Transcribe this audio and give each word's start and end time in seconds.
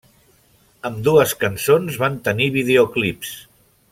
Ambdues 0.89 1.33
cançons 1.43 2.01
van 2.05 2.17
tenir 2.29 2.47
videoclips. 2.57 3.39